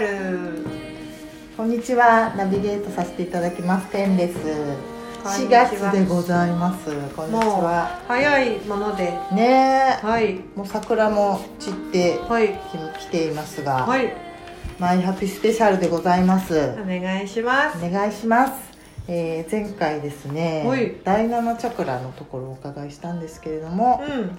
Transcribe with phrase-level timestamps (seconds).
[0.00, 2.34] のラジオマイハピスペシャルこんにちは。
[2.34, 3.92] ナビゲートさせていただきます。
[3.92, 4.38] ペンです。
[4.38, 4.42] 4
[5.22, 5.66] こんにちは。
[5.66, 6.86] 月でございます。
[6.86, 8.00] こんにちは。
[8.08, 9.12] 早いもので。
[9.32, 9.98] ね。
[10.02, 10.36] えはい。
[10.56, 12.48] もう桜も散ってはい。
[12.48, 14.14] き来ていますが、はい。
[14.78, 16.54] マイハピスペシャルでございます。
[16.80, 17.84] お願いします。
[17.84, 18.52] お願いします、
[19.08, 20.96] えー前回ですねはい。
[21.04, 24.38] 第7チャクラのところをお伺いしたんですけれども、うん。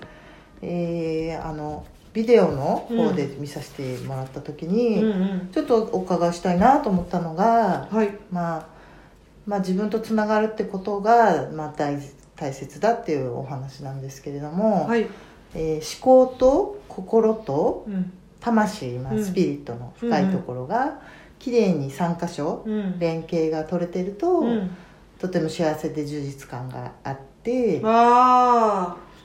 [0.63, 5.49] えーあのビデオの方で見させてもらった時に、うんうん。
[5.51, 8.17] ちょっとお伺いしたいなと思ったのが、はい。
[8.31, 8.67] まあ、
[9.45, 11.97] まあ自分とつながるってことが、まあ、大
[12.35, 15.07] 大切だっていうお話なんですけれども、はい。
[15.53, 18.11] えー思考と心とうん。
[18.39, 19.23] 魂、まあ、うん。
[19.23, 20.99] スピリットの深いところが
[21.37, 22.99] きれいに3箇所うん。
[22.99, 24.71] 連携が取れてると、うん。
[25.19, 27.79] とても幸せで充実感があって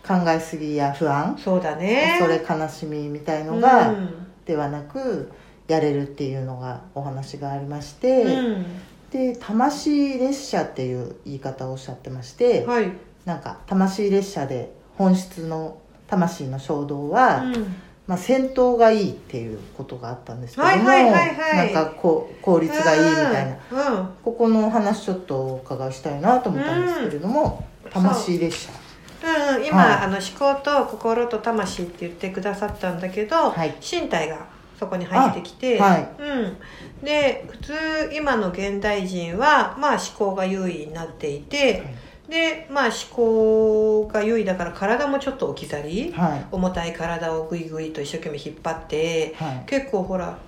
[0.09, 1.35] えすぎや不安。
[1.37, 2.19] あそうだね。
[2.21, 4.27] それ悲しみみたいのが、うん。
[4.45, 5.31] ではなく
[5.67, 8.67] やれるっていうのがお話がありまして、うん。
[9.11, 12.93] で魂列車っていう言い方をおっしゃってまして、はい。
[13.25, 17.77] なんか魂列車で本質の魂の衝動は、うん。
[18.07, 23.99] まあ、戦闘がいいっていうことがあったんですけども、なんかこう効率がいいみたいな、うん。
[23.99, 24.09] うん。
[24.23, 27.91] ここのお話ちょっとお伺いしたいなと思ったんですけれども、うん。
[27.91, 28.86] 魂列車
[29.27, 30.05] うんうん、今、はい。
[30.05, 33.75] あの思考と心と魂って言ってくださったんだけど、はい。
[33.81, 34.47] 身体が
[34.79, 36.09] そこに入ってきて、あはい。
[36.19, 36.57] うん、
[37.05, 37.75] で普通
[38.15, 41.83] 今の現代人は、まあ、思考が優位になっていて、
[42.29, 46.47] で、まあ、思考が優位だから体もちょっと置き去りはい。
[46.53, 49.65] 重たい体をグイグイと一生懸命引っ張ってはい。
[49.67, 50.39] 結構ほら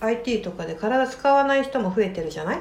[0.00, 2.60] IT とかで体使わない人も増えてるじゃない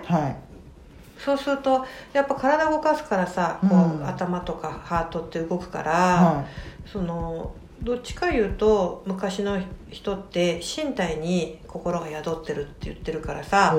[1.18, 4.08] そうするとやっぱ体動かすからさこう、うん。
[4.08, 6.46] 頭とかハートって動くから、は
[6.86, 9.62] そのどっちか言うと昔の
[9.92, 13.76] 人って身体に心が宿ってるって言ってるからいさ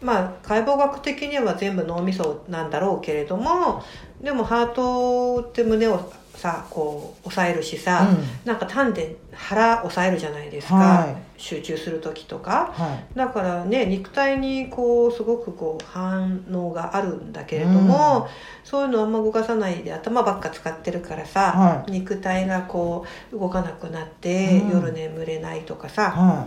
[0.00, 3.82] まあ解剖学的には全部脳みそなんだろうけれども
[4.22, 6.10] でもハートって胸を
[6.40, 8.48] さこう抑えるしさ、うん。
[8.48, 9.00] なんか丹田
[9.34, 11.40] 腹抑えるじゃないですか、はい。
[11.40, 12.72] 集中する時とか。
[12.72, 13.18] はい。
[13.18, 18.28] だからね肉体にこうすごくこう反応があるんだけれども、
[18.64, 24.70] そういうのあんま動かさないで頭ばっか使ってるからさ、は肉体がこう動かなくなって、うん。
[24.70, 26.46] 夜眠れないとかさ、は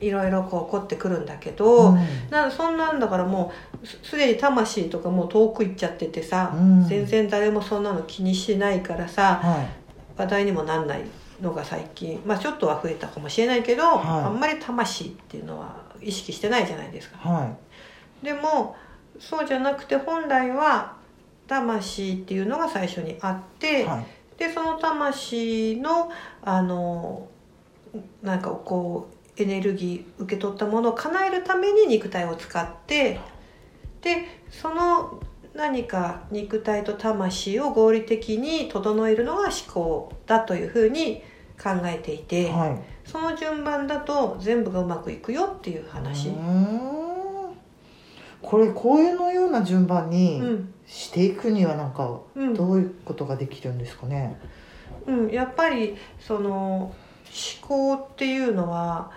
[0.00, 1.98] いろいろこう起こってくるんだけいど、うん。
[2.30, 3.52] なんそんなんだからも
[3.82, 6.86] うすすでに魂とかもう遠く行っちゃっててさ、うん。
[6.86, 9.68] 全然誰もそんなの気にしないからさはい。
[10.18, 11.04] 話題にもなんない
[11.40, 12.20] のが最近。
[12.26, 14.24] まあちょっとは増えたかもしれないけど、はい。
[14.24, 17.16] あんまり魂っていうのは意識してないじゃないですか。
[17.18, 17.54] は
[18.22, 18.76] でも
[19.18, 20.94] そうじゃなくて本来は
[21.46, 23.86] 魂っていうのが最初にあって、
[24.36, 26.10] でその魂の
[26.42, 27.26] あの
[28.22, 33.20] なんかこうエネルギー受け取ったものを叶えるために肉体を使って
[34.00, 35.20] でその
[35.54, 41.22] 何か肉体と魂を合理的に整えるのが思考だというふうに
[41.62, 43.08] 考えていて、はい。
[43.08, 46.30] その順番だと全部がうまくいくよっていう話。
[48.42, 50.72] これこういうのような順番にうん。
[50.86, 52.54] していくにはなんかうん。
[52.54, 54.38] どういうことができるんですかね、
[55.06, 56.94] うん、やっぱりその
[57.60, 59.10] 思考っていうのは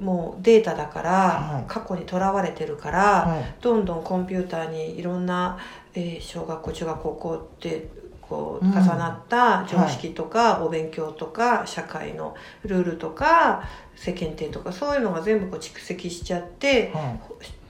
[0.00, 1.64] もうデータだから、はい。
[1.68, 3.54] 過去にとらわれてるから、はい。
[3.60, 5.58] どんどんコンピューターにいろんな、
[5.94, 7.88] えー小学校中学高校って
[8.22, 13.62] こううん重なった常識とか、お勉強とか社会のルールとか
[13.94, 17.18] 世間体とかそういうのが全部こう蓄積しちゃっては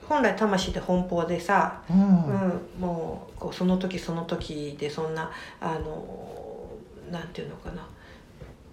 [0.07, 1.99] 本来魂って奔放でさ、いうん。
[1.99, 6.69] うん、もうこうその時その時でそんなあの
[7.11, 7.85] なんていうのかな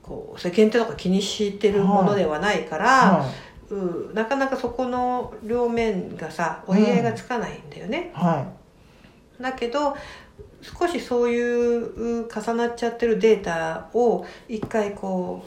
[0.09, 3.31] こう世間体とか気にしてるものではないから、は
[3.69, 8.11] うん、なかなかそこの両面がさ折り合いがつかないんだよね。
[8.15, 8.19] い。
[8.19, 8.47] は
[9.39, 9.95] だけど
[10.63, 15.45] 少しそういう重なっちゃってるデータを一回こ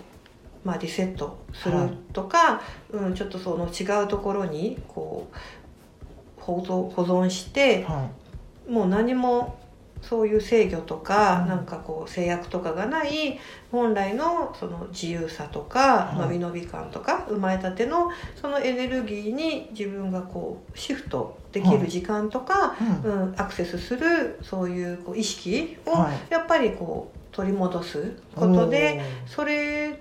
[0.63, 1.77] う、まあ、リセットする
[2.13, 2.61] とか、
[2.91, 7.83] うん、ちょっとその違うところにこう保存保存してい。
[7.83, 8.07] は
[8.69, 9.59] もう何も
[10.01, 11.49] そういう制御とか、うん。
[11.49, 13.39] なんかこう制約とかがない
[13.71, 23.29] 本来のその自由さとか、はい伸び伸び感とか生まれたてのそのエネルギーに自分がこうシフトできる時間とか、いうん。
[23.29, 26.33] うん、アクセスするそういうこう意識をはい。
[26.33, 29.99] やっぱりこう取り戻すことで、それ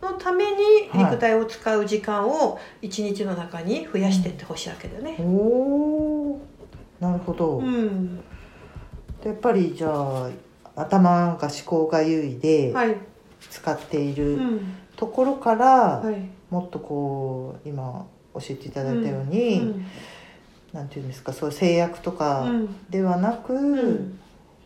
[0.00, 5.16] のために肉体を使う時間を一日の中に増やしていってほしいわけだよね。
[5.18, 6.50] おおー。
[7.00, 8.22] なるほど、うん、で
[9.24, 10.30] やっぱりじゃあ
[10.76, 12.96] 頭が思考が優位ではい、
[13.50, 15.66] 使っていうるん、ところから、
[15.98, 16.28] はい。
[16.50, 19.86] もっとこう今教えていただいたように、うん。
[20.72, 22.90] なんていうんですかそういう制約とかうん。
[22.90, 24.18] ではなく、うん。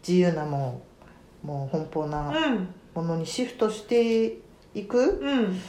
[0.06, 0.82] 自由なも
[1.42, 2.68] うもう奔放なうん。
[2.94, 4.38] ものにシフトして
[4.74, 5.60] いくうん。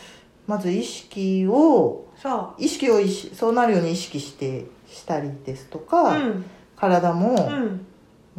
[0.48, 3.00] まず意識をそ意識を
[3.34, 6.46] そうなるように意識してしたりですとうか、うん。
[6.76, 7.85] 体も、うん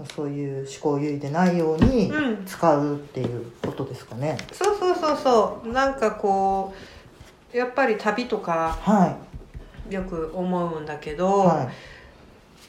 [0.05, 2.45] そういう思考を優位でないようにうん。
[2.45, 4.37] 使うっていうことですかね。
[4.53, 5.73] そうそうそうそう。
[5.73, 6.75] なんかこ
[7.55, 9.17] うやっぱり旅とかは
[9.89, 11.71] よく思うんだけい、ど、は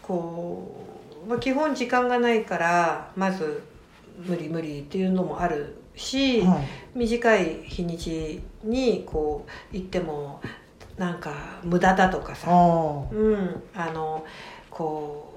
[0.01, 0.85] こ
[1.25, 3.63] う、まあ、基本時間がないからまず
[4.25, 10.41] 無理無理っていうのもあるし、い、はい、短い日にちにこう行っても
[10.97, 14.25] なんか無駄だとかさ、うん、あの
[14.69, 15.33] こ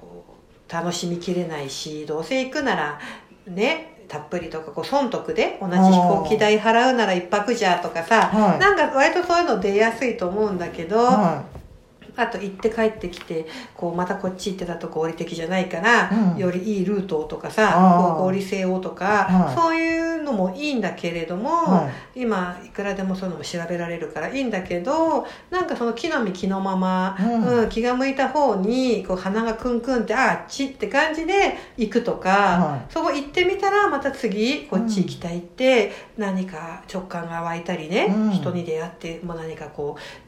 [0.71, 2.99] 楽しみきれないしどうせ行くなら
[3.47, 8.59] ねたっぷりとかこう損得で同じ飛行機代払うなら一泊じゃとかさ、はい。
[8.59, 11.45] なんか割とそういうの出やすいと思うんだけど、は
[12.17, 16.37] あと行って帰ってきてこうまたこっち行ってたと合理的じゃないから、うん。
[16.37, 19.55] よりいいルートとかさこう合理性をとか、はい。
[19.55, 22.21] そういうのもいいんだけれども、はい。
[22.21, 27.63] 今いくらでもそういうのも調べられるからいいんだけどなんかその木の実木のまま、うん。
[27.63, 38.31] うん気が向いた方にこう鼻がクンクンってああっちって感じで行くとか、はそこ行ってみたらまた次こっち行きたいって、何か直感が湧いたりね、うん。
[38.31, 40.20] 人に出会ってもう何かこう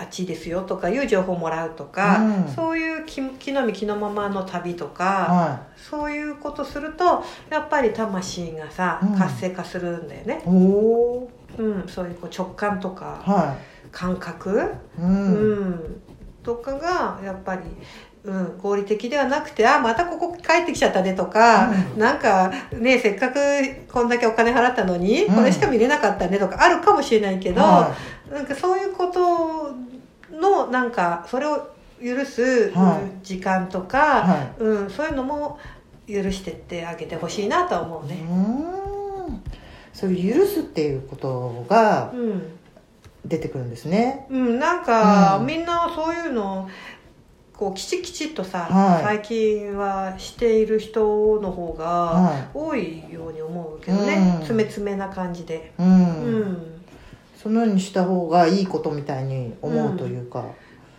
[0.00, 2.54] あっちですよとかいう情報をもらうとか、うん。
[2.54, 9.14] そういう気気の身気のままの旅とか、はそういうことするとやっぱり魂がさ、うん。
[9.18, 10.42] 活性化するんだよね。
[10.46, 13.56] うん、そういうこう直感とかは
[13.92, 15.70] 感覚、い、う、うん。
[15.70, 16.00] ん
[16.42, 17.62] とかがやっぱり、
[18.24, 23.38] うん、合理的ではなくてあまたここ帰ってきちゃったねとか、うなんかねせっかく
[23.92, 25.34] こんだけお金払ったのに、うん。
[25.34, 27.94] これしか見れなかったねとかあるかもしれないけど、は
[28.30, 29.74] なんかそういうこと
[30.32, 31.70] のなんかそれを
[32.02, 33.02] 許す、はい。
[33.02, 35.58] うん時間とか、はうん、そういうのも
[36.08, 38.22] 許してってあげてほしいなとは思うい、ね。
[38.22, 39.42] うん、
[39.92, 42.42] そういう許すっていうことがうん。
[43.22, 44.26] 出てくるんですね。
[44.30, 45.46] うん、なんか、うん。
[45.46, 46.70] みんなそういうの
[47.52, 49.02] こうきちきちっとさ、はい。
[49.04, 54.32] 最近はしている人の方がは多いように思うけどね、うん。
[54.38, 55.72] 詰め詰めな感じで。
[55.78, 56.79] い、う、うんん
[57.40, 60.44] そのようにした方がいいことみたいに思うというか。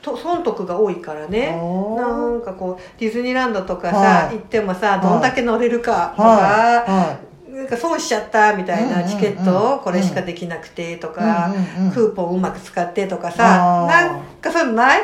[0.01, 1.51] と損得が多いからね。
[1.95, 4.37] なあんかこうディズニーランドとかさ、はい。
[4.37, 5.01] 行ってもさい。
[5.01, 9.01] どんだけ乗れるかーとか、はい、はい、なんか損しちゃったみたいうんうんうん。
[9.03, 15.01] なチケットこれしかできなくてとか、うんうんうんクーポンうまく使ってとかさなんかそういうのない？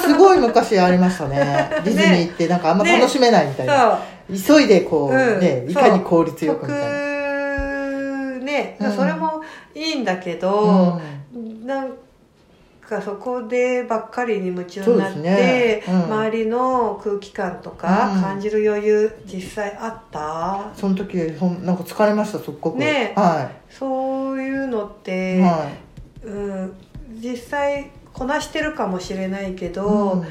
[0.00, 1.68] すごい昔ありました ね。
[1.84, 3.98] ディズニー行ってなんかあんま楽しめないみたいな、
[4.30, 5.36] そう急いでこう、う。
[5.36, 6.86] んねいかに効率よくみたいな。
[6.86, 8.92] 得ね、うん。
[8.92, 9.42] それも
[9.76, 11.00] いいんだけうど、
[11.34, 11.66] ん。
[11.66, 11.92] なん
[12.80, 15.82] かそこでばっかりに夢中になって、すね。
[15.86, 16.02] うん。
[16.04, 18.22] 周りの空気感とかうん。
[18.22, 22.78] 感じる余裕実際あった、その時ほんなんか疲れましたすっごく。
[22.78, 25.68] ねはそういうのっい、て、は
[26.24, 26.72] うん、
[27.20, 30.24] 実際こなしてるかもしれないけいど、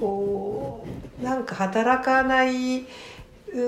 [0.00, 0.84] こ
[1.20, 2.84] うなんか働かない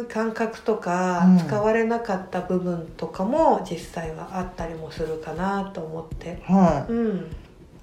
[0.08, 1.38] 感覚とか、うん。
[1.38, 6.42] 使われなかった部分とかも実際はあったりもするかなと思って。
[6.48, 6.92] うんはい。
[6.92, 7.36] うん。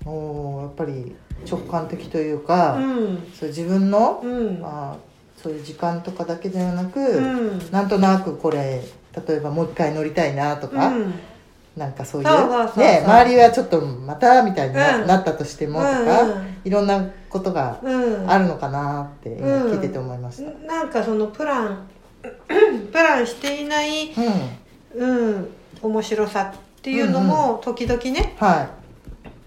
[0.05, 1.15] おーやっぱり
[1.49, 3.31] 直感的というか、うん。
[3.33, 4.59] そう自分の、うん。
[4.61, 4.97] まあ、
[5.41, 7.19] そういう時間とかだけではなく、う
[7.55, 7.71] ん。
[7.71, 8.81] なんとなくこれ
[9.27, 11.13] 例えばもう一回乗りたいなとか、うん。
[11.75, 12.27] なんかそういう
[12.77, 18.29] ね周りはちょっとまたみたいにな,、ったとしてもとか、うんいろんなことがうん。
[18.29, 20.51] あるのかなって今うん聞いてて思いました。
[20.65, 21.87] なんかそのプラン
[22.47, 24.11] プランしていない、
[24.95, 25.49] うん、うん、
[25.81, 28.69] 面白さっていうのも時々ね、は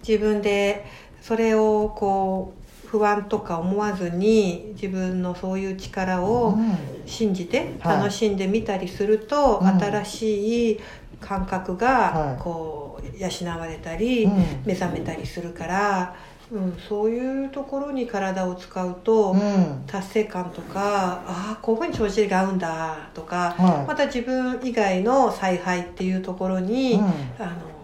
[0.07, 0.87] 自分で
[1.21, 2.59] それをこう
[2.89, 6.77] 不安とか思わずに自分のそういう力い、をうん。
[7.07, 7.97] 信じてはい。
[7.99, 9.67] 楽しんでみたりすると、うん。
[9.81, 10.81] 新しい
[11.21, 11.81] 感覚はい。
[11.81, 14.63] がこう養われたり、うん。
[14.65, 16.17] 目覚めたりするから、
[16.51, 19.85] うん、そういうところに体を使うと、うん。
[19.87, 23.87] 達成感とかああこういうふうに調子が合うんだとか、はい。
[23.87, 27.05] また自分以外の采配っていうところに、うん。
[27.39, 27.79] あの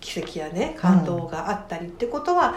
[0.00, 2.56] 奇跡やね感動があったりってことは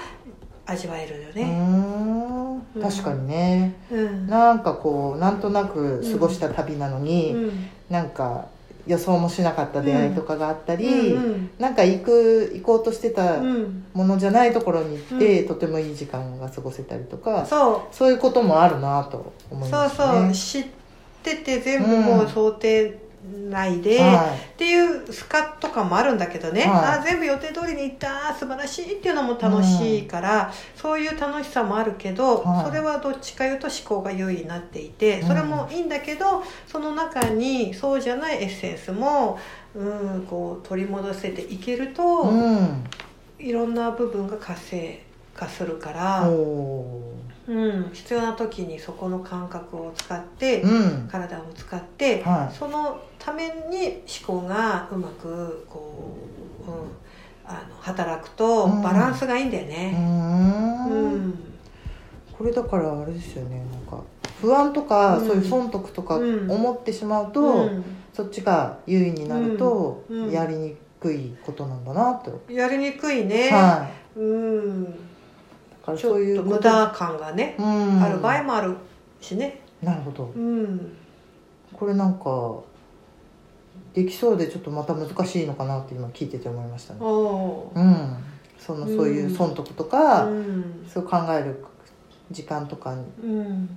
[0.65, 2.81] 味わえるようね。
[2.81, 4.27] 確かにね、うん。
[4.27, 7.67] なんかこうなんとなく過ごした旅なのに、うん。
[7.89, 8.47] なんか
[8.87, 13.83] 予想もしなかった出会いとかがあったり、うんなんか行く行こうとしてたうん。
[13.93, 17.95] ものじゃないところに行って、とてもいい時間が過ごせたりとかそう。
[17.95, 20.07] そういうこともあるなと思いそうますね。
[20.07, 20.31] そう。
[20.33, 20.65] 知っ
[21.23, 23.04] てて全部もう想定
[23.49, 26.99] ないで、はっていうスカとかもあるんだけどね、はい。
[26.99, 28.33] あ全部予定通りに行った。
[28.33, 32.65] 素晴らしいっていうのも楽しいから、そういう楽しさもあるけど、はい。
[32.65, 39.39] それはどっちかいうと思考が優位になっていてそれもいいんだけど、その中にそうじゃないエッセンスも、
[39.75, 42.83] うん、こう取り戻せていけると、いうん。
[43.37, 45.03] いろんな部分が活性
[45.35, 47.13] 化するから、お
[47.47, 51.07] うん、必要な時にそこの感覚を使って、ーうん。
[51.07, 52.55] 体を使って、はい。
[52.57, 56.17] そのために思考がうまくこ
[56.67, 56.77] う、うん、
[57.45, 58.81] あの働くとうん。
[58.81, 59.91] バランスがいいんだようーね。
[59.91, 60.91] ん。
[60.91, 61.43] うん。
[62.37, 63.63] これだからあれですよね。
[63.71, 64.03] なんか
[64.41, 65.27] 不安とか、うん。
[65.27, 66.51] そういう損得とかうん。
[66.51, 67.83] 思ってしまうと、うん。
[68.13, 70.23] そっちが優位になると、うん。
[70.25, 70.31] うん。
[70.31, 74.95] やりにくいことなんだなと、やりにくいね、はうん、
[75.85, 78.01] からちょっそういう無駄感がね、うん。
[78.01, 78.75] ある場合もある
[79.21, 79.61] しね。
[79.81, 80.31] なるほど。
[80.35, 80.97] うん、
[81.71, 82.59] これなんか
[83.93, 86.99] できそうでちょっとまた難しいのかなって今聞いてて思いましたね。
[87.01, 88.17] うん。
[88.57, 90.85] そのそういう損得とか、うん。
[90.91, 91.63] そう考える
[92.31, 93.69] 時間とかにうん。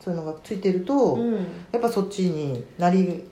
[0.00, 1.34] そういうのがついてると、うん。
[1.72, 3.24] やっぱそっちになり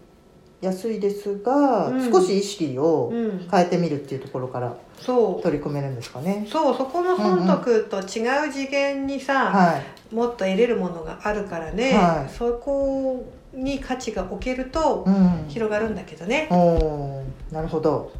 [0.60, 6.46] やすいですが、うん少し意識をうん、変えてみるっていうところからそう取り組めるんですかね。
[6.48, 9.78] そうそこの損得と違う次元にさ、は
[10.12, 16.48] い、もっと得れるものがあるからね、はいそこに価値が置けるとうん、広がるんだけどね。
[16.50, 18.12] おーなるほど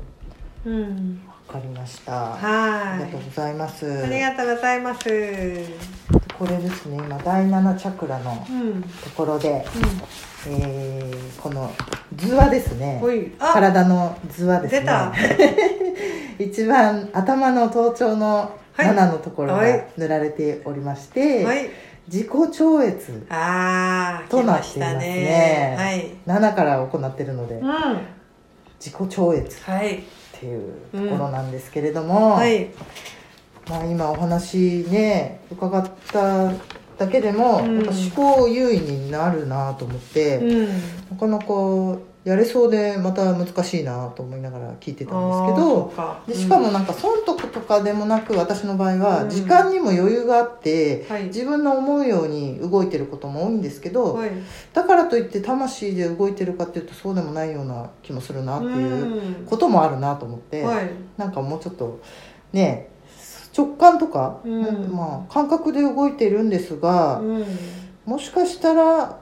[0.65, 2.35] うん、わかりました。
[2.35, 3.87] あはりがとうございます。
[3.87, 3.91] い。
[3.91, 5.09] ありがとうございます。
[6.39, 8.47] これですね今第七チャクラの
[9.05, 9.65] ところで、
[10.49, 11.73] えーこの
[12.17, 13.01] 図話ですね
[13.39, 14.91] 体の図話ですね。
[16.41, 21.71] 一番頭の頭頂のはい7のところがはい塗られておりまして、はい。
[22.09, 25.77] 自己超越となっていますたねね。
[25.79, 26.11] はい。
[26.27, 28.01] 7から行ってるのでうん、は
[28.81, 30.05] 自己超越っい。
[30.39, 32.71] ていうところなんですけれども、はい。
[33.69, 36.51] まあ、今お話ね伺った
[36.99, 40.69] だけでも、うんやっぱ思考優位になるなと思って、うん。
[41.11, 45.95] なかなかやれそうでまた難しいなと思いながら聞いてたんですけど
[46.27, 51.25] でしかもなんか損得とかでもなく私の場合うんは時間にも余裕があって、はい。
[51.27, 54.31] 自分の思うように動いてることも多いんですけど、はい。
[54.73, 60.67] だからといって魂で動いてるかっていうとそうでもないような気もするなっていううこともあるなと思って、ん。
[60.67, 60.91] はい。
[61.17, 62.01] なんかもうちょっと
[62.53, 62.89] ね
[63.57, 64.93] 直感とか、うん。
[64.93, 67.45] まあ、感覚で動いてるんですが、うん。
[68.05, 69.19] もしかしたら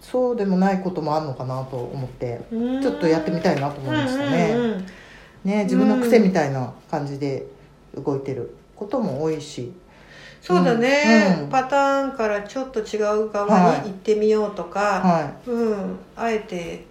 [0.00, 2.82] そうでもないこともあるのかなと思ってうん。
[2.82, 4.86] ちょっとやってみたいなと思いましたね,、うんうんうん
[5.44, 7.46] ね自分の癖みたいな感じで
[7.94, 9.72] 動いてることも多いし、
[10.40, 16.86] そうだね、うんパターンからちょっと違う側に行ってみようとか、はうん、あえて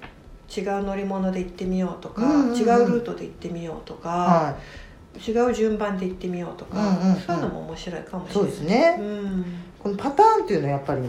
[0.50, 2.58] 違う乗り物で行ってみようとか、うんうんうん。
[2.58, 4.58] 違うルートで行ってみようとい、か、は
[5.18, 7.20] 違う順番で行ってみようとか、うんうんうん。
[7.20, 8.52] そういうのも面白いかもい、しれない。
[8.52, 9.46] そうですね、うん、
[9.80, 11.02] このパターンっていうのはやっぱり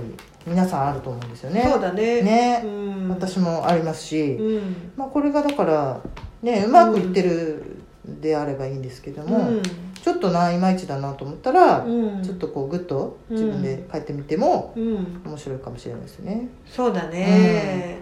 [0.46, 1.68] 皆さんあると思うんですよね。
[1.70, 2.22] そうだね。
[2.22, 2.62] ね。
[2.64, 4.92] うん、私もありますし、うん。
[4.96, 6.00] まあ、これがだから
[6.42, 7.62] ねうまくいってる
[8.04, 9.62] であればいいんですけども、うん。
[9.62, 12.22] ちょっとないまいちだなと思ったら、うん。
[12.22, 16.48] ちょっとこうグッと自分で変えてみてもうん、面白いかもしれないですね。
[16.66, 17.98] そうだね、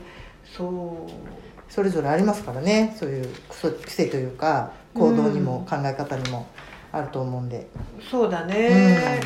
[0.56, 1.72] そう。
[1.72, 2.94] それぞれありますからね。
[2.96, 6.46] そういう癖癖というか行動にも考え方にも
[6.92, 7.68] あると思うんで、
[8.10, 9.20] そうだね。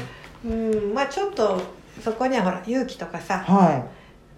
[0.44, 1.60] うん、まあちょっと
[2.02, 3.86] そこにはほら勇気とかさは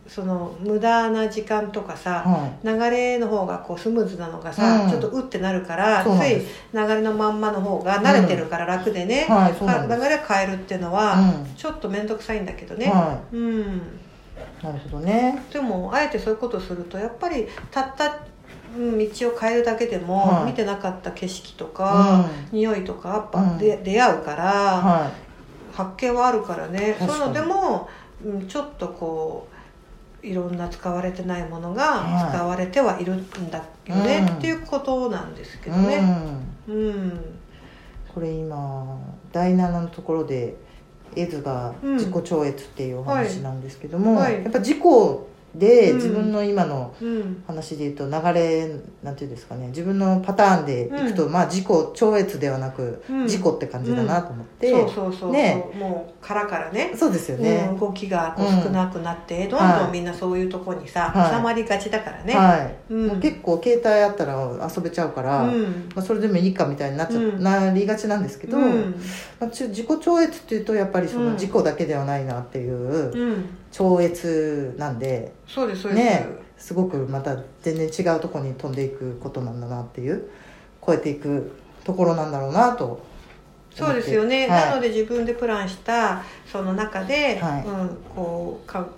[0.06, 4.90] その無駄な時間とかいさ、は流れの方がこうスムーズなのがさ、うん。
[4.90, 9.64] ちょっとうってなるからつい流れのまんまの方が慣れてるから楽でね、うなんです。
[9.64, 11.46] 流れ変えるっていうのうは、ん。
[11.56, 13.60] ちょっと面倒くさいんだけどね、はうん。
[13.60, 13.64] い
[14.64, 15.40] なるほどね。
[15.52, 18.12] でもあえてそういうことをするとやっぱりたった、うん、
[18.74, 20.46] 道を変えるだけでも、はい。
[20.46, 25.10] 見てなかった景色とか、匂いとかやっぱで、出会うから、は
[25.72, 26.96] 発見はあるからね。
[26.98, 27.88] そういうのでも、
[28.24, 29.48] うん、ちょっとこ
[30.22, 32.32] ういろんな使われてないものがはい。
[32.32, 34.36] 使われてはいるんだよね、うん。
[34.36, 36.00] っていうことなんですけい、どね。
[36.68, 36.76] うん。
[36.76, 37.20] うん、
[38.14, 38.98] これ今
[39.32, 40.54] 第7のところで
[41.16, 41.96] 絵図がうん。
[41.96, 44.34] 自己超越っていうお話なんですけども、はい。
[44.34, 44.42] はい。
[44.44, 44.78] やっぱ自己
[45.54, 45.96] でうん。
[45.96, 48.70] 自分の今のうん、話で言うと流れ
[49.02, 49.68] なんていうんですかね。
[49.68, 53.22] 自分のパターンでいくと、まあ自己超越ではなく、うん。
[53.24, 55.64] 自己って感じだなと思って、そうそうそうね。
[55.78, 56.92] もう殻からね。
[56.96, 57.68] そうですよね。
[57.72, 59.88] うん、、動きが少なくなって、どんどはい。
[59.88, 61.34] んみんなそういうとこにさ、はい。
[61.34, 63.06] 収まりがちだからね、はい、うん。
[63.08, 65.90] もう結構携帯あったら遊べちゃうから、うん。
[65.94, 67.42] まあ、それでもいいかみたいになっちゃ、うん。
[67.42, 68.94] なりがちなんですけど、うん。
[69.40, 71.32] まあ、自己超越っていうとやっぱりそのうん。
[71.32, 80.30] 自己だけではないなっていう、うん、超越なんでそうですそうです、ねすごくまた全然違うところに飛んでいくことなんだなっていう
[80.86, 81.50] 超えていく
[81.82, 83.04] ところなんだろうなと
[83.74, 84.70] そうですよね、はい。
[84.70, 87.66] なので自分でプランしたその中で、はい。
[87.66, 88.88] うん、こう完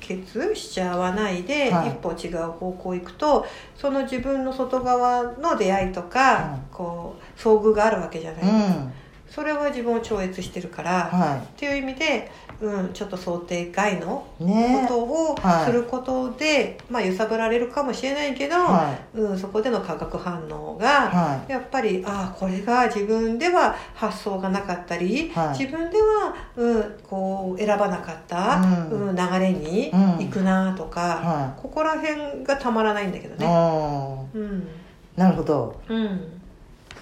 [0.00, 1.90] 結しちゃわないで、はい。
[1.90, 8.92] 一歩違う方向行くとその自分の外側の出会いとか、はいこう遭遇があるわけじゃない、うん
[9.34, 14.86] それは自分を超越してるから、はっていう意味で、うん、ちょっと想定外のいね。
[14.88, 25.58] ことをはいすることで、まあ揺さぶられるかもしれないけど、はうん、そこでの化学反応いが、はやっぱりああこれが自分では発想がなかったり、はい。
[25.58, 29.08] 自分では、うん、こう選ばなかった、うん。
[29.08, 30.00] うん流れにうん。
[30.18, 33.46] 行くなとか、はここら辺がたまらないんだけどいね。
[33.48, 34.68] あうん。
[35.16, 35.80] あなるほど。
[35.88, 36.40] うん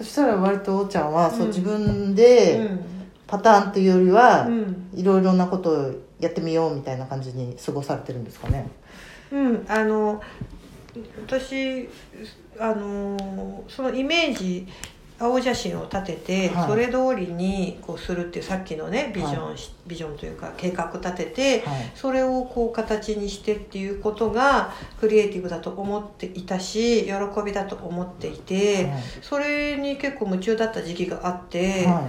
[0.02, 2.80] そしたら割とおーちゃんは、そううん自分うでん。
[3.26, 4.90] パターンというよりは、うん。
[4.94, 8.68] いろいろなことをやってみようみたいな感じに過ごされてるんですかね？
[9.32, 10.22] うん、あの
[11.26, 11.88] 私
[12.58, 14.68] あのそのイメージ
[15.18, 16.68] 青写真を立てて、はい。
[16.68, 21.92] それ通りにこうするっていうさっきのねビジョン、ビジョンというか計画立ててはい。
[21.94, 27.12] それをこう形にしてっていうことがクリエイティブだと思っていたし喜
[27.44, 32.08] びだと思っていて、それに結構夢中だった時期があって、は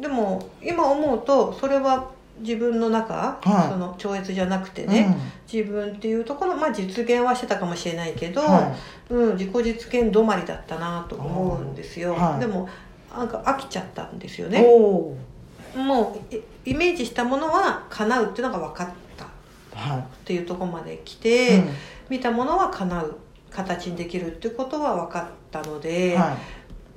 [0.00, 3.70] でも今思うとそれは自分の中、はい。
[3.70, 5.16] その超越じゃなくていね、
[5.50, 8.74] 自分っていうところ、まあ、実現はしてたかもしれないけど、うんは
[9.10, 12.40] うん、自己実現止まりだったなと思うんですよ、はい。
[12.40, 12.68] でも
[13.14, 19.24] なんか飽きちゃったんですよい、ねもうイイメージしたものは叶うっていうのが分かった。
[19.24, 19.28] っ
[19.74, 21.68] はていうところまで来い、て、うん。
[22.10, 23.16] 見たものは叶う
[23.50, 26.36] 形にできるっていうことは分かったので、は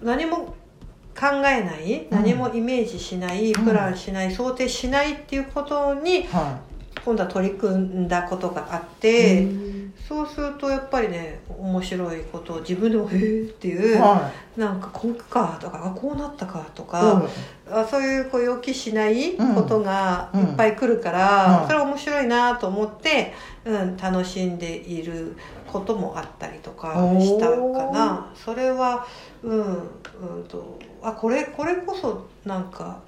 [0.04, 0.56] 何も
[1.18, 3.66] 考えない何もイメージしない、うん。
[3.66, 6.28] プランしない想定しないっていうことに
[7.04, 9.75] 今度は取り組んだことがあっいて、うん
[10.08, 17.24] そうするとやっぱりね面白いことを自分でも「へえ」っていう、はなんかこうかとかあこうなったかといか、
[17.72, 21.68] あそういうこう予期しないことがいっぱい来るから、うん。
[21.68, 23.34] それ面白いなと思って、
[23.66, 25.36] うん、楽しんでいる
[25.68, 27.56] こともあったりとかしたか
[27.92, 28.32] な。
[28.36, 29.08] それは
[29.42, 33.00] うん、うんとあこれこれこそなんか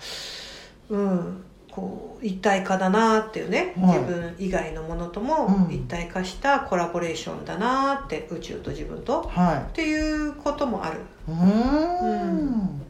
[0.90, 1.44] うん
[1.78, 4.00] こう一体化だなっていうね、はい。
[4.00, 5.74] 自分以外のものともうん。
[5.74, 10.98] 一体化したコラボレーションだなって宇宙と自分とはっていうこともある。
[10.98, 12.82] いうーん。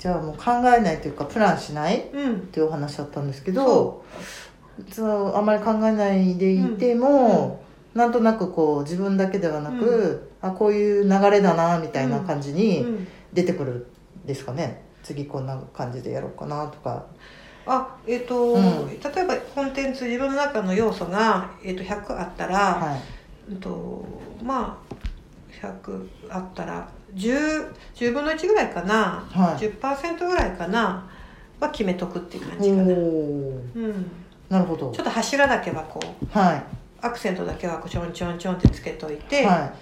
[0.00, 2.40] じゃあもう考えないというかプランしないっうん。
[2.48, 4.04] ていうお話だったんですけど
[4.90, 5.36] そう。
[5.36, 7.62] あまり考えないでいても、
[7.94, 13.06] なんとなくこう自分だけではなく、あこういう流れだなみたいな感じうにん。
[13.32, 13.86] 出てくる
[14.24, 17.06] んですかね、次こんな感じでやろうかなとか
[17.66, 18.88] あえっ、と、うん。
[18.88, 22.96] 例えばコンテンツ自分の中の要素が、えっと100あったら、は
[23.48, 23.52] い。
[23.52, 24.04] うんと
[24.42, 24.94] まあ
[25.62, 29.64] 100あったら 10, 10分の1ぐらいかな、はい。
[29.64, 31.10] 10%ぐらいかな。
[31.60, 32.92] は決めとくっていう感おじかな、おう
[33.78, 34.10] ん、
[34.48, 34.90] なるほど。
[34.90, 36.62] ちょっと柱だけはこうは
[37.00, 39.72] アクセントだけはこうちょんちょんちょんってつけといいて、は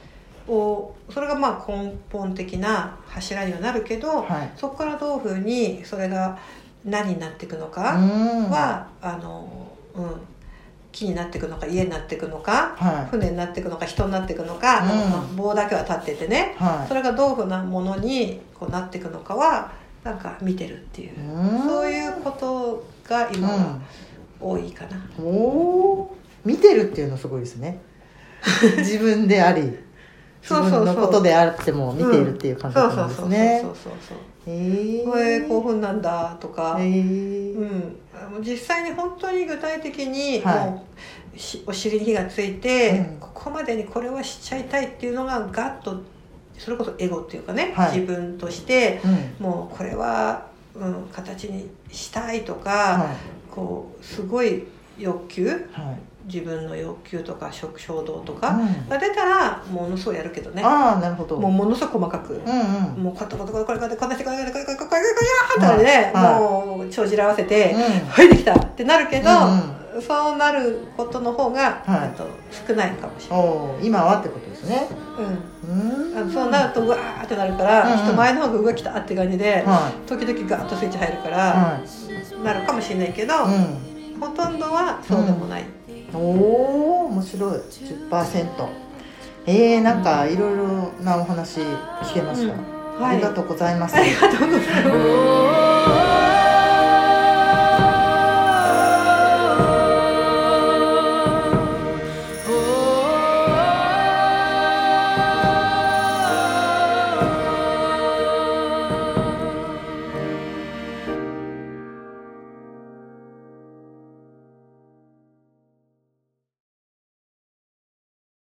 [0.47, 4.53] こうそれがまあ根本的な柱にはなるけど、いはい。
[4.57, 6.38] そこからどういうふうにそれが
[6.85, 8.51] 何になっていくのか、うん。
[8.51, 10.11] はあの、うん、
[10.90, 14.85] 木になっていくのか家になっていくのかは船になっていくのか人になっていくのか、
[15.31, 15.37] うん。
[15.37, 16.57] 棒だけは立っててね。
[16.61, 16.62] い。
[16.62, 19.73] はそれがどういうふうなものにこうなっていくのかは
[20.05, 21.09] なんか見てるっていう。
[21.11, 21.64] い、うん。
[21.64, 23.81] そういうことが今は
[24.40, 24.97] 多いかな。
[25.18, 27.81] うん、おお見てるっていうのすごいですね。
[28.79, 29.62] 自分であり。
[29.62, 29.81] 自
[30.42, 30.85] そうそうそう。
[30.85, 33.61] 分のことであっても見ているっていう感覚なんですね。
[33.62, 37.97] そうそうそうそうへえそうこれ興奮なんだとか、うん、
[38.41, 40.71] 実際に本当に具体的にはい。
[40.71, 40.87] も
[41.35, 43.21] うしお尻に火がついて、うん。
[43.21, 46.03] ここまでにこれはしちゃいたいっていうのがガッと
[46.59, 48.01] それこそエゴっていうかね、はい。
[48.01, 49.01] 自分として
[49.39, 49.47] うん。
[49.47, 53.17] もうこれは、うん、形にしたいとか、は
[53.51, 54.65] こうすごい
[54.99, 58.89] 欲求いはい自分の欲求とか食衝動とかうん。
[58.89, 60.63] が出たらものすごいやるけどね。
[60.65, 61.39] ああなるほど。
[61.39, 62.35] もうものすごく細かく。
[62.35, 63.03] うんうん。
[63.05, 69.31] もうこれこれこれこれこれこれこれこれこれこれこれこれこれこれとかね、はいもう帳尻合わせて、うんはいできたってなるけど、
[69.99, 72.27] うそうなることの方が、はいあと
[72.67, 73.43] 少ないかもしれな
[73.83, 74.89] い、今はってことですね
[76.15, 81.81] うん、そうなるとうわーってなるから、人前の方が動きたって感じで、は時々ガーッとスイッチ入るかいら、は
[82.43, 83.37] なるかもしれないけど、い
[84.21, 85.73] ほとんどはそうでもない、うん
[86.14, 87.53] おお面白い。
[88.11, 88.46] 10%
[89.46, 93.03] えー、なんかいろいろなお話聞けました、うん。
[93.03, 93.16] はい。
[93.16, 95.62] ありがとうございます、ありがとうございます